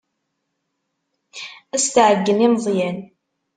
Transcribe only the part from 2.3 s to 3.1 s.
i Meẓyan.